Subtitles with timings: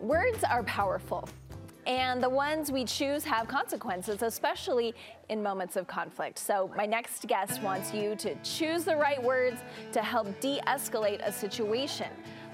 [0.00, 1.28] Words are powerful.
[1.86, 4.94] And the ones we choose have consequences, especially
[5.28, 6.38] in moments of conflict.
[6.38, 9.60] So, my next guest wants you to choose the right words
[9.92, 12.08] to help de escalate a situation.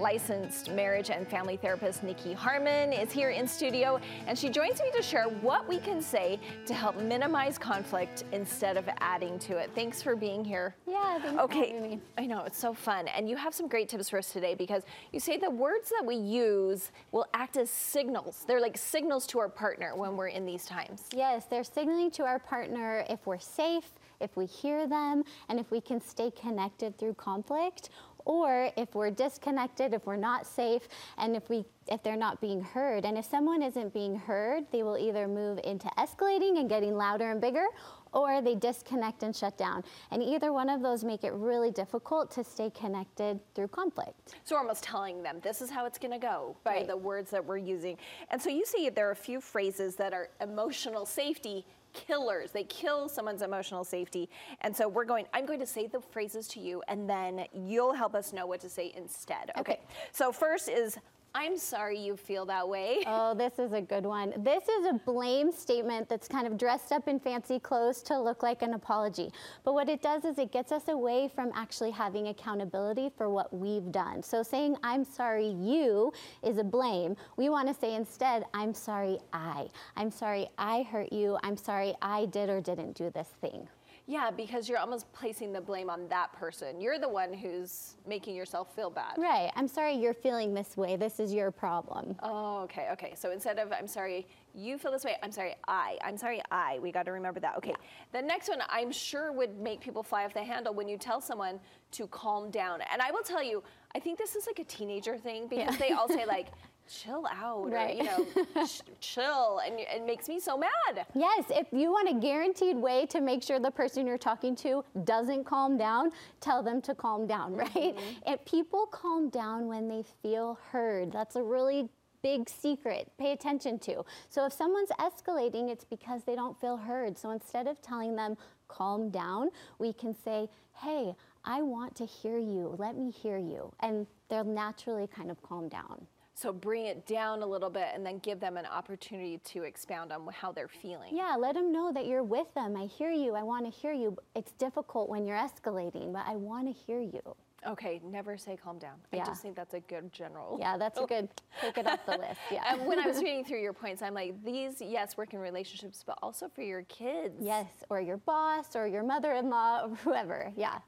[0.00, 4.90] Licensed marriage and family therapist Nikki Harmon is here in studio, and she joins me
[4.96, 9.70] to share what we can say to help minimize conflict instead of adding to it.
[9.74, 10.74] Thanks for being here.
[10.88, 11.60] Yeah, thanks okay.
[11.60, 12.00] for having me.
[12.16, 13.08] I know, it's so fun.
[13.08, 16.06] And you have some great tips for us today because you say the words that
[16.06, 18.44] we use will act as signals.
[18.48, 21.10] They're like signals to our partner when we're in these times.
[21.14, 25.70] Yes, they're signaling to our partner if we're safe, if we hear them, and if
[25.70, 27.90] we can stay connected through conflict,
[28.26, 30.82] or if we're disconnected, if we're not safe,
[31.18, 33.04] and if we if they're not being heard.
[33.04, 37.30] And if someone isn't being heard, they will either move into escalating and getting louder
[37.32, 37.64] and bigger,
[38.12, 39.82] or they disconnect and shut down.
[40.12, 44.34] And either one of those make it really difficult to stay connected through conflict.
[44.44, 46.86] So we're almost telling them this is how it's going to go by Right.
[46.86, 47.96] the words that we're using.
[48.30, 52.50] And so you see there are a few phrases that are emotional safety killers.
[52.52, 54.28] They kill someone's emotional safety.
[54.60, 57.94] And so we're going I'm going to say the phrases to you and then you'll
[57.94, 59.50] help us know what to say instead.
[59.58, 59.60] Okay.
[59.60, 59.80] Okay.
[60.12, 60.98] So first is
[61.34, 62.98] I'm sorry you feel that way.
[63.12, 64.32] Oh, this is a good one.
[64.38, 68.42] This is a blame statement that's kind of dressed up in fancy clothes to look
[68.42, 69.30] like an apology.
[69.64, 73.52] But what it does is it gets us away from actually having accountability for what
[73.52, 74.22] we've done.
[74.22, 77.16] So saying, I'm sorry you is a blame.
[77.36, 79.68] We want to say instead, I'm sorry I.
[79.96, 81.36] I'm sorry I hurt you.
[81.42, 83.68] I'm sorry I did or didn't do this thing.
[84.06, 86.80] Yeah, because you're almost placing the blame on that person.
[86.80, 89.12] You're the one who's making yourself feel bad.
[89.18, 89.50] Right.
[89.54, 90.96] I'm sorry you're feeling this way.
[90.96, 92.16] This is your problem.
[92.22, 93.14] Oh, okay, okay.
[93.16, 95.96] So instead of I'm sorry, you feel this way, I'm sorry, I.
[96.04, 96.80] I'm sorry, I.
[96.80, 97.56] We got to remember that.
[97.58, 97.74] Okay.
[98.12, 101.20] The next one I'm sure would make people fly off the handle when you tell
[101.20, 101.60] someone
[101.92, 102.80] to calm down.
[102.92, 103.62] And I will tell you,
[103.94, 105.88] I think this is like a teenager thing because Yeah.
[105.88, 106.48] they all say like
[106.90, 108.00] chill out Right.
[108.00, 111.06] or you know ch- chill and it makes me so mad.
[111.14, 114.84] Yes, if you want a guaranteed way to make sure the person you're talking to
[115.04, 117.70] doesn't calm down, tell them to calm down, right?
[117.74, 118.00] Mm-hmm.
[118.26, 121.12] And people calm down when they feel heard.
[121.12, 121.88] That's a really
[122.22, 123.10] big secret.
[123.18, 124.04] Pay attention to.
[124.28, 127.16] So if someone's escalating, it's because they don't feel heard.
[127.16, 128.36] So instead of telling them
[128.68, 129.48] calm down,
[129.78, 131.14] we can say, "Hey,
[131.44, 132.74] I want to hear you.
[132.78, 136.06] Let me hear you." And they'll naturally kind of calm down.
[136.40, 140.10] So bring it down a little bit and then give them an opportunity to expound
[140.10, 141.14] on how they're feeling.
[141.14, 142.78] Yeah, let them know that you're with them.
[142.78, 143.34] I hear you.
[143.34, 144.16] I want to hear you.
[144.34, 147.20] It's difficult when you're escalating, but I want to hear you.
[147.66, 148.94] Okay, never say calm down.
[149.12, 150.56] I just think that's a good general.
[150.58, 151.28] Yeah, that's a good.
[151.60, 152.40] Take it off the list.
[152.50, 152.62] Yeah.
[152.72, 156.02] And when I was reading through your points, I'm like, these, yes, work in relationships,
[156.06, 157.34] but also for your kids.
[157.38, 160.54] yes, or your boss, or your mother-in-law, or whoever.
[160.56, 160.78] Yeah.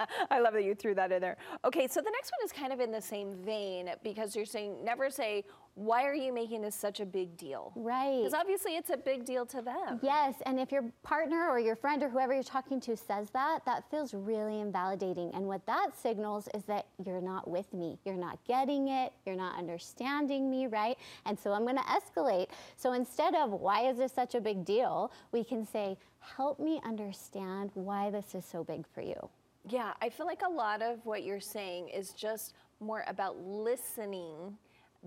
[0.30, 1.36] I love that you threw that in there.
[1.64, 4.84] Okay, so the next one is kind of in the same vein because you're saying
[4.84, 5.44] never say,
[5.78, 7.72] why are you making this such a big deal?
[7.76, 8.18] Right.
[8.18, 10.00] Because obviously it's a big deal to them.
[10.02, 13.60] Yes, and if your partner or your friend or whoever you're talking to says that,
[13.64, 15.30] that feels really invalidating.
[15.34, 17.96] And what that signals is that you're not with me.
[18.04, 19.12] You're not getting it.
[19.24, 20.98] You're not understanding me, right?
[21.26, 22.48] And so I'm going to escalate.
[22.76, 26.80] So instead of why is this such a big deal, we can say, help me
[26.84, 29.28] understand why this is so big for you.
[29.68, 34.56] Yeah, I feel like a lot of what you're saying is just more about listening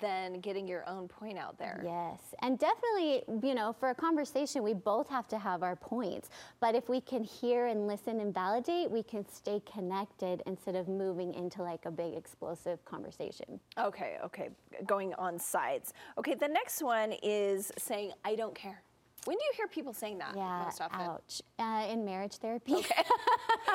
[0.00, 1.80] than getting your own point out there.
[1.84, 6.30] Yes, and definitely, you know, for a conversation, we both have to have our points.
[6.58, 10.88] But if we can hear and listen and validate, we can stay connected instead of
[10.88, 13.60] moving into like a big explosive conversation.
[13.78, 14.48] Okay, okay,
[14.86, 15.92] going on sides.
[16.16, 18.82] Okay, the next one is saying, I don't care.
[19.26, 21.00] When do you hear people saying that Yeah, most often?
[21.00, 21.42] ouch.
[21.58, 22.74] Uh, in marriage therapy.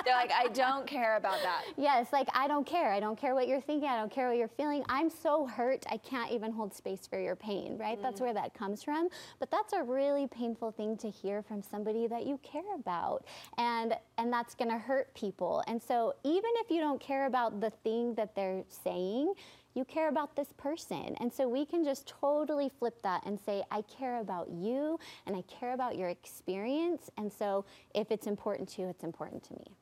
[0.06, 1.64] They're like, I don't care about that.
[1.78, 2.92] Yes, like I don't care.
[2.92, 3.90] I don't care what you're thinking.
[3.90, 4.84] I don't care what you're feeling.
[4.90, 5.86] I'm so hurt.
[5.90, 8.02] I can't even hold space for your pain, right?
[8.02, 8.26] That's mm.
[8.26, 9.10] where that comes from.
[9.40, 13.26] But that's a really painful thing to hear from somebody that you care about.
[13.58, 15.64] And and that's going to hurt people.
[15.68, 19.34] And so even if you don't care about the thing that they're saying,
[19.76, 21.16] you care about this person.
[21.20, 25.36] And so we can just totally flip that and say, I care about you and
[25.36, 27.10] I care about your experience.
[27.18, 29.76] And so if it's important to you, it's important to me.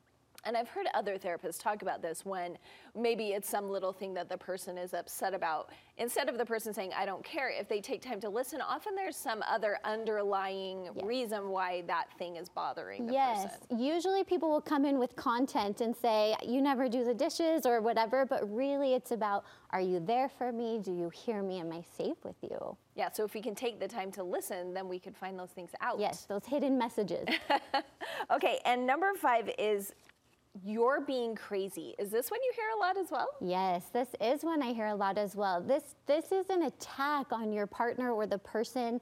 [0.44, 2.56] And I've heard other therapists talk about this when
[2.96, 5.70] maybe it's some little thing that the person is upset about.
[5.98, 8.94] Instead of the person saying, I don't care, if they take time to listen, often
[8.94, 13.78] there's some other underlying reason why that thing is bothering the yes, person.
[13.78, 17.80] usually people will come in with content and say, You never do the dishes or
[17.80, 20.78] whatever, but really it's about, Are you there for me?
[20.80, 21.58] Do you hear me?
[21.58, 22.76] Am I safe with you?
[22.94, 25.50] Yeah, so if we can take the time to listen, then we could find those
[25.50, 25.98] things out.
[25.98, 27.26] Yes, those hidden messages.
[28.30, 29.94] Okay, and number five is
[30.64, 31.94] you're being crazy.
[31.98, 33.28] Is this one you hear a lot as well?
[33.40, 35.60] Yes, this is one I hear a lot as well.
[35.60, 39.00] This this is an attack on your partner or the person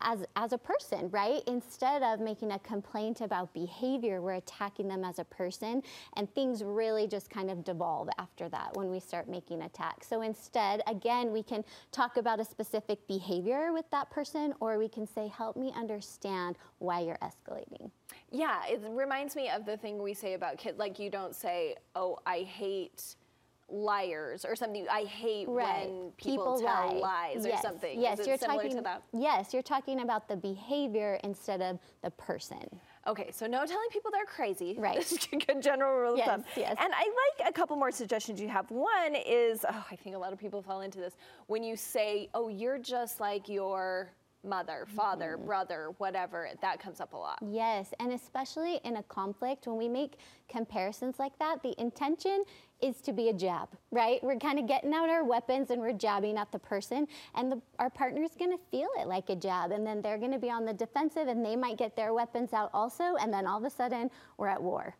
[0.00, 1.42] as, as a person, right?
[1.46, 5.82] Instead of making a complaint about behavior, we're attacking them as a person,
[6.16, 10.06] and things really just kind of devolve after that when we start making attacks.
[10.08, 14.88] So instead, again, we can talk about a specific behavior with that person, or we
[14.88, 17.90] can say, Help me understand why you're escalating.
[18.30, 20.78] Yeah, it reminds me of the thing we say about kids.
[20.78, 23.16] Like, you don't say, Oh, I hate
[23.68, 24.86] liars or something.
[24.90, 25.88] I hate right.
[25.88, 27.32] when people, people tell lie.
[27.34, 27.58] lies yes.
[27.58, 28.00] or something.
[28.00, 28.82] Yes, you're talking.
[29.12, 32.80] Yes, you're talking about the behavior instead of the person.
[33.06, 34.76] Okay, so no telling people they're crazy.
[34.86, 34.96] Right.
[34.96, 36.44] That's a good general rule of thumb.
[36.56, 36.76] Yes.
[36.78, 38.70] And I like a couple more suggestions you have.
[38.70, 41.16] One is, oh, I think a lot of people fall into this.
[41.46, 44.12] When you say, oh, you're just like your
[44.46, 45.46] mother, father, mm-hmm.
[45.46, 47.38] brother, whatever, that comes up a lot.
[47.46, 52.44] Yes, and especially in a conflict, when we make comparisons like that, the intention
[52.80, 54.22] is to be a jab, right?
[54.22, 57.60] We're kind of getting out our weapons and we're jabbing at the person, and the,
[57.78, 60.74] our partner's gonna feel it like a jab, and then they're gonna be on the
[60.74, 64.10] defensive and they might get their weapons out also, and then all of a sudden
[64.36, 64.94] we're at war.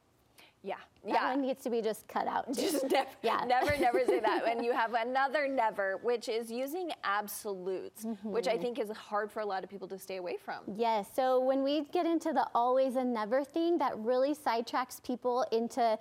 [1.07, 2.53] Yeah, that needs to be just cut out.
[2.53, 3.45] Just never, yeah.
[3.47, 4.45] never, never say that.
[4.49, 8.31] And you have another never, which is using absolutes, mm-hmm.
[8.31, 10.61] which I think is hard for a lot of people to stay away from.
[10.77, 11.09] Yes.
[11.15, 15.99] So when we get into the always and never thing, that really sidetracks people into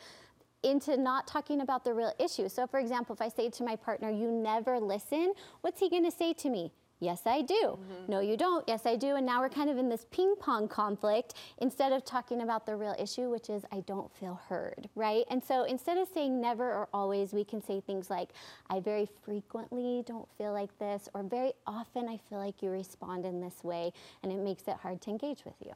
[0.64, 2.50] into not talking about the real issue.
[2.50, 6.12] So, for example, if I say to my partner, You never listen, what's he gonna
[6.12, 6.72] say to me?
[7.00, 7.54] Yes, I do.
[7.54, 8.12] Mm-hmm.
[8.12, 8.68] No, you don't.
[8.68, 9.16] Yes, I do.
[9.16, 12.76] And now we're kind of in this ping pong conflict instead of talking about the
[12.76, 15.26] real issue, which is I don't feel heard, right?
[15.30, 18.30] And so instead of saying never or always, we can say things like,
[18.70, 23.26] I very frequently don't feel like this, or very often I feel like you respond
[23.26, 23.92] in this way,
[24.24, 25.74] and it makes it hard to engage with you.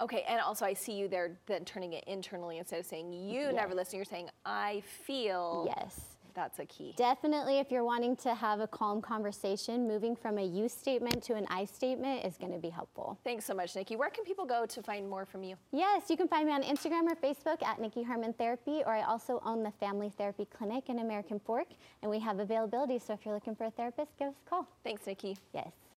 [0.00, 3.40] Okay, and also I see you there then turning it internally instead of saying you
[3.40, 3.54] yes.
[3.54, 5.72] never listen, you're saying I feel.
[5.76, 6.00] Yes.
[6.38, 6.94] That's a key.
[6.96, 11.34] Definitely, if you're wanting to have a calm conversation, moving from a you statement to
[11.34, 13.18] an I statement is going to be helpful.
[13.24, 13.96] Thanks so much, Nikki.
[13.96, 15.56] Where can people go to find more from you?
[15.72, 19.02] Yes, you can find me on Instagram or Facebook at Nikki Harmon Therapy, or I
[19.02, 21.66] also own the Family Therapy Clinic in American Fork,
[22.02, 23.00] and we have availability.
[23.00, 24.68] So if you're looking for a therapist, give us a call.
[24.84, 25.36] Thanks, Nikki.
[25.52, 25.72] Yes.